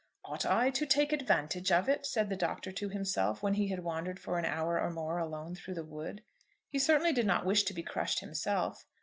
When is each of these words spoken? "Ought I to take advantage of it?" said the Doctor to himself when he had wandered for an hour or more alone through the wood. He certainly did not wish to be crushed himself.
"Ought 0.25 0.47
I 0.47 0.71
to 0.71 0.87
take 0.87 1.13
advantage 1.13 1.71
of 1.71 1.87
it?" 1.87 2.07
said 2.07 2.29
the 2.31 2.35
Doctor 2.35 2.71
to 2.71 2.89
himself 2.89 3.43
when 3.43 3.53
he 3.53 3.67
had 3.67 3.83
wandered 3.83 4.19
for 4.19 4.39
an 4.39 4.45
hour 4.45 4.79
or 4.81 4.89
more 4.89 5.19
alone 5.19 5.53
through 5.53 5.75
the 5.75 5.83
wood. 5.85 6.23
He 6.69 6.79
certainly 6.79 7.13
did 7.13 7.27
not 7.27 7.45
wish 7.45 7.61
to 7.65 7.73
be 7.75 7.83
crushed 7.83 8.19
himself. 8.19 8.83